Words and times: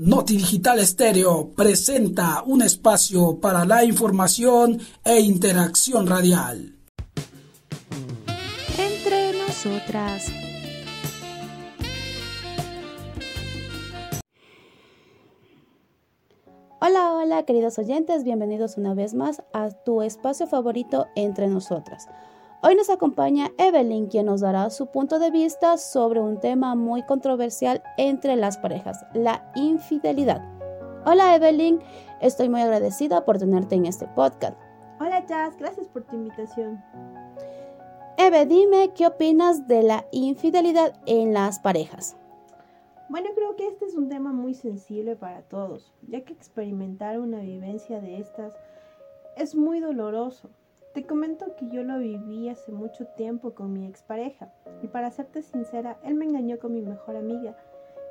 Noti 0.00 0.36
Digital 0.36 0.78
Estéreo 0.78 1.50
presenta 1.56 2.44
un 2.46 2.62
espacio 2.62 3.40
para 3.40 3.64
la 3.64 3.82
información 3.82 4.78
e 5.04 5.18
interacción 5.18 6.06
radial. 6.06 6.76
Entre 8.78 9.32
nosotras. 9.40 10.26
Hola, 16.80 17.14
hola 17.14 17.42
queridos 17.44 17.76
oyentes, 17.80 18.22
bienvenidos 18.22 18.76
una 18.76 18.94
vez 18.94 19.14
más 19.14 19.42
a 19.52 19.70
tu 19.70 20.02
espacio 20.02 20.46
favorito 20.46 21.08
entre 21.16 21.48
nosotras. 21.48 22.06
Hoy 22.60 22.74
nos 22.74 22.90
acompaña 22.90 23.52
Evelyn, 23.56 24.08
quien 24.08 24.26
nos 24.26 24.40
dará 24.40 24.68
su 24.70 24.88
punto 24.88 25.20
de 25.20 25.30
vista 25.30 25.78
sobre 25.78 26.18
un 26.18 26.40
tema 26.40 26.74
muy 26.74 27.04
controversial 27.04 27.84
entre 27.96 28.34
las 28.34 28.58
parejas, 28.58 29.06
la 29.14 29.48
infidelidad. 29.54 30.42
Hola 31.06 31.36
Evelyn, 31.36 31.78
estoy 32.20 32.48
muy 32.48 32.60
agradecida 32.60 33.24
por 33.24 33.38
tenerte 33.38 33.76
en 33.76 33.86
este 33.86 34.08
podcast. 34.08 34.58
Hola 34.98 35.24
Jazz, 35.24 35.56
gracias 35.56 35.86
por 35.86 36.02
tu 36.02 36.16
invitación. 36.16 36.82
Eve, 38.16 38.44
dime 38.44 38.92
qué 38.92 39.06
opinas 39.06 39.68
de 39.68 39.84
la 39.84 40.06
infidelidad 40.10 41.00
en 41.06 41.34
las 41.34 41.60
parejas. 41.60 42.16
Bueno, 43.08 43.28
creo 43.36 43.54
que 43.54 43.68
este 43.68 43.84
es 43.84 43.94
un 43.94 44.08
tema 44.08 44.32
muy 44.32 44.54
sensible 44.54 45.14
para 45.14 45.42
todos, 45.42 45.94
ya 46.08 46.24
que 46.24 46.32
experimentar 46.32 47.20
una 47.20 47.38
vivencia 47.38 48.00
de 48.00 48.18
estas 48.18 48.52
es 49.36 49.54
muy 49.54 49.78
doloroso. 49.78 50.50
Te 50.98 51.06
comento 51.06 51.54
que 51.54 51.68
yo 51.68 51.84
lo 51.84 52.00
viví 52.00 52.48
hace 52.48 52.72
mucho 52.72 53.06
tiempo 53.06 53.54
con 53.54 53.72
mi 53.72 53.86
expareja 53.86 54.52
y 54.82 54.88
para 54.88 55.12
serte 55.12 55.42
sincera, 55.42 55.96
él 56.02 56.16
me 56.16 56.24
engañó 56.24 56.58
con 56.58 56.74
mi 56.74 56.82
mejor 56.82 57.14
amiga. 57.14 57.56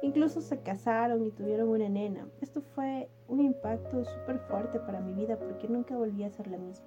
Incluso 0.02 0.40
se 0.40 0.62
casaron 0.62 1.26
y 1.26 1.32
tuvieron 1.32 1.68
una 1.68 1.90
nena. 1.90 2.30
Esto 2.40 2.62
fue 2.62 3.10
un 3.28 3.42
impacto 3.42 4.06
súper 4.06 4.40
fuerte 4.40 4.80
para 4.80 5.02
mi 5.02 5.12
vida 5.12 5.38
porque 5.38 5.68
nunca 5.68 5.98
volví 5.98 6.24
a 6.24 6.30
ser 6.30 6.48
la 6.48 6.60
misma. 6.60 6.86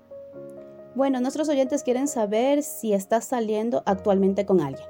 Bueno, 0.95 1.21
nuestros 1.21 1.51
oyentes 1.51 1.83
quieren 1.83 2.09
saber 2.09 2.63
si 2.63 2.95
estás 2.95 3.27
saliendo 3.27 3.83
actualmente 3.85 4.47
con 4.47 4.63
alguien. 4.63 4.89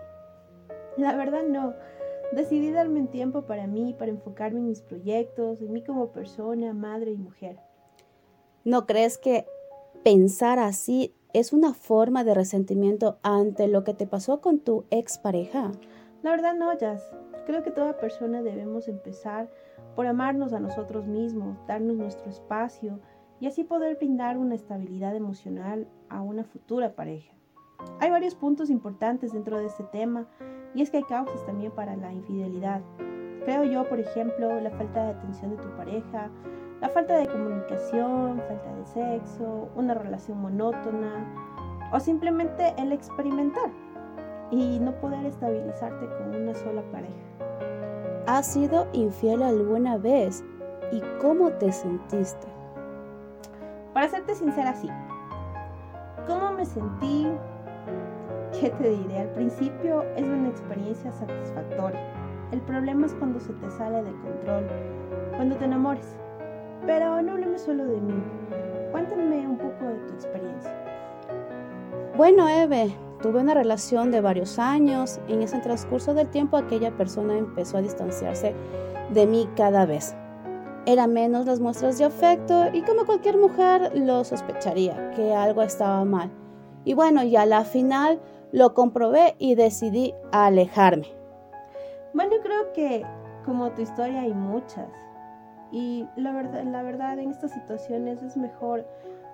La 0.97 1.17
verdad 1.17 1.43
no. 1.43 1.75
Decidí 2.31 2.71
darme 2.71 3.01
un 3.01 3.09
tiempo 3.09 3.47
para 3.47 3.67
mí, 3.67 3.97
para 3.99 4.13
enfocarme 4.13 4.61
en 4.61 4.69
mis 4.69 4.83
proyectos, 4.83 5.61
en 5.61 5.73
mí 5.73 5.83
como 5.83 6.13
persona, 6.13 6.73
madre 6.73 7.11
y 7.11 7.17
mujer. 7.17 7.59
¿No 8.63 8.87
crees 8.87 9.19
que 9.19 9.49
pensar 10.03 10.59
así 10.59 11.15
es 11.33 11.53
una 11.53 11.75
forma 11.75 12.25
de 12.25 12.35
resentimiento 12.35 13.19
ante 13.23 13.69
lo 13.69 13.85
que 13.85 13.95
te 13.95 14.07
pasó 14.07 14.41
con 14.41 14.59
tu 14.59 14.85
expareja? 14.91 15.71
La 16.23 16.31
verdad 16.31 16.55
no, 16.55 16.77
Jazz. 16.77 17.03
Creo 17.47 17.63
que 17.63 17.71
toda 17.71 17.99
persona 17.99 18.43
debemos 18.43 18.89
empezar 18.89 19.51
por 19.97 20.07
amarnos 20.07 20.53
a 20.53 20.61
nosotros 20.61 21.07
mismos, 21.07 21.59
darnos 21.67 21.97
nuestro 21.97 22.31
espacio 22.31 23.01
y 23.41 23.47
así 23.47 23.65
poder 23.65 23.97
brindar 23.97 24.39
una 24.39 24.55
estabilidad 24.55 25.17
emocional 25.17 25.89
a 26.09 26.21
una 26.23 26.45
futura 26.45 26.95
pareja. 26.95 27.33
Hay 27.99 28.11
varios 28.11 28.35
puntos 28.35 28.71
importantes 28.71 29.33
dentro 29.33 29.59
de 29.59 29.67
este 29.67 29.85
tema 29.85 30.27
y 30.75 30.83
es 30.83 30.91
que 30.91 30.99
hay 30.99 31.05
causas 31.05 31.45
también 31.47 31.73
para 31.73 31.97
la 31.97 32.13
infidelidad. 32.13 32.83
Creo 33.51 33.65
yo, 33.65 33.83
por 33.83 33.99
ejemplo, 33.99 34.61
la 34.61 34.71
falta 34.71 35.07
de 35.07 35.11
atención 35.11 35.51
de 35.51 35.57
tu 35.57 35.69
pareja, 35.71 36.31
la 36.81 36.89
falta 36.89 37.17
de 37.17 37.27
comunicación, 37.27 38.41
falta 38.47 38.73
de 38.77 38.87
sexo, 38.87 39.69
una 39.75 39.93
relación 39.93 40.41
monótona 40.41 41.27
o 41.93 41.99
simplemente 41.99 42.73
el 42.79 42.93
experimentar 42.93 43.69
y 44.53 44.79
no 44.79 44.93
poder 45.01 45.27
estabilizarte 45.27 46.07
con 46.11 46.33
una 46.33 46.55
sola 46.55 46.83
pareja. 46.93 48.23
¿Has 48.29 48.47
sido 48.53 48.87
infiel 48.93 49.43
alguna 49.43 49.99
vez 49.99 50.45
y 50.93 51.03
cómo 51.21 51.51
te 51.51 51.73
sentiste? 51.73 52.47
Para 53.93 54.09
serte 54.09 54.37
sincera, 54.37 54.75
sí. 54.75 54.89
¿Cómo 56.25 56.53
me 56.53 56.65
sentí? 56.65 57.27
¿Qué 58.61 58.71
te 58.71 58.91
diré? 58.91 59.19
Al 59.19 59.31
principio 59.31 60.05
es 60.15 60.23
una 60.23 60.51
experiencia 60.51 61.11
satisfactoria. 61.11 62.20
El 62.53 62.61
problema 62.63 63.07
es 63.07 63.15
cuando 63.15 63.39
se 63.39 63.53
te 63.53 63.71
sale 63.71 64.03
de 64.03 64.11
control, 64.11 64.67
cuando 65.37 65.57
te 65.57 65.65
enamores. 65.65 66.17
Pero 66.85 67.23
no 67.23 67.33
hablemos 67.33 67.61
solo 67.61 67.85
de 67.85 68.01
mí. 68.01 68.23
Cuéntame 68.91 69.47
un 69.47 69.57
poco 69.57 69.85
de 69.85 69.99
tu 70.09 70.15
experiencia. 70.15 70.75
Bueno, 72.17 72.49
Eve, 72.49 72.93
tuve 73.23 73.41
una 73.41 73.55
relación 73.55 74.11
de 74.11 74.21
varios 74.21 74.59
años. 74.59 75.21
En 75.29 75.43
ese 75.43 75.59
transcurso 75.61 76.13
del 76.13 76.29
tiempo 76.29 76.57
aquella 76.57 76.91
persona 76.91 77.39
empezó 77.39 77.77
a 77.77 77.83
distanciarse 77.83 78.55
de 79.15 79.27
mí 79.27 79.49
cada 79.55 79.87
vez. 79.87 80.17
Era 80.87 81.07
menos 81.07 81.47
las 81.47 81.61
muestras 81.61 81.99
de 81.99 82.05
afecto 82.05 82.65
y 82.73 82.83
como 82.83 83.05
cualquier 83.05 83.37
mujer 83.37 83.93
lo 83.95 84.25
sospecharía 84.25 85.13
que 85.13 85.35
algo 85.35 85.63
estaba 85.63 86.05
mal. 86.05 86.31
Y 86.85 86.95
bueno, 86.95 87.23
ya 87.23 87.47
la 87.47 87.65
final 87.65 88.21
lo 88.51 88.75
comprobé 88.75 89.37
y 89.39 89.55
decidí 89.55 90.15
alejarme. 90.33 91.20
Bueno, 92.13 92.37
creo 92.43 92.73
que 92.73 93.05
como 93.45 93.71
tu 93.73 93.83
historia 93.83 94.23
hay 94.23 94.35
muchas. 94.35 94.91
Y 95.73 96.07
la 96.17 96.33
verdad, 96.33 96.65
la 96.65 96.83
verdad 96.83 97.19
en 97.19 97.31
estas 97.31 97.53
situaciones 97.53 98.23
es 98.23 98.37
mejor 98.37 98.85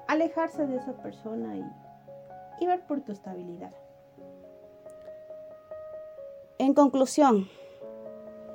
alejarse 0.06 0.66
de 0.66 0.76
esa 0.76 0.92
persona 0.94 1.56
y, 1.56 1.64
y 2.60 2.66
ver 2.66 2.86
por 2.86 3.00
tu 3.00 3.12
estabilidad. 3.12 3.72
En 6.58 6.74
conclusión, 6.74 7.48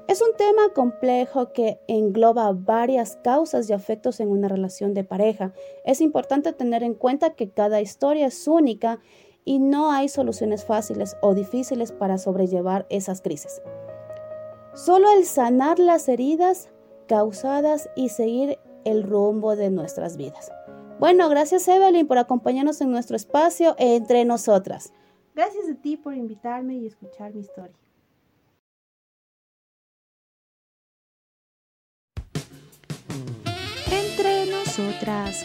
es 0.08 0.22
un 0.22 0.36
tema 0.36 0.74
complejo 0.74 1.54
que 1.54 1.80
engloba 1.88 2.52
varias 2.52 3.16
causas 3.24 3.70
y 3.70 3.74
afectos 3.74 4.20
en 4.20 4.30
una 4.30 4.48
relación 4.48 4.94
de 4.94 5.04
pareja. 5.04 5.54
Es 5.86 6.02
importante 6.02 6.52
tener 6.54 6.84
en 6.84 6.96
cuenta 6.96 7.36
que 7.36 7.52
cada 7.52 7.80
historia 7.82 8.28
es 8.28 8.48
única 8.48 9.00
y 9.46 9.60
no 9.60 9.92
hay 9.92 10.10
soluciones 10.10 10.66
fáciles 10.66 11.16
o 11.22 11.34
difíciles 11.34 11.92
para 11.92 12.18
sobrellevar 12.18 12.86
esas 12.90 13.22
crisis. 13.22 13.62
Solo 14.74 15.12
el 15.12 15.26
sanar 15.26 15.80
las 15.80 16.08
heridas 16.08 16.70
causadas 17.08 17.90
y 17.96 18.10
seguir 18.10 18.58
el 18.86 19.04
rumbo 19.04 19.58
de 19.58 19.70
nuestras 19.70 20.16
vidas. 20.16 20.50
Bueno, 20.98 21.28
gracias 21.28 21.68
Evelyn 21.68 22.08
por 22.08 22.18
acompañarnos 22.18 22.80
en 22.80 22.92
nuestro 22.92 23.18
espacio 23.18 23.76
entre 23.78 24.24
nosotras. 24.24 24.94
Gracias 25.36 25.66
a 25.70 25.76
ti 25.76 25.98
por 25.98 26.14
invitarme 26.16 26.76
y 26.76 26.88
escuchar 26.88 27.34
mi 27.34 27.42
historia. 27.42 27.76
Entre 33.92 34.46
nosotras. 34.52 35.44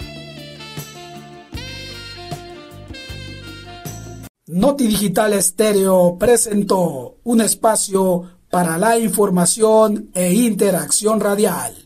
Noti 4.46 4.86
Digital 4.86 5.32
Estéreo 5.32 6.16
presentó 6.16 7.16
un 7.24 7.40
espacio 7.40 8.35
para 8.56 8.78
la 8.78 8.98
información 8.98 10.08
e 10.14 10.32
interacción 10.32 11.20
radial. 11.20 11.85